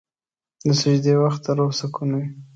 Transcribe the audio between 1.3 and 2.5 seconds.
د روح سکون وي.